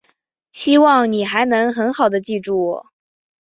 [0.51, 2.87] 希望你还能很好地记住我。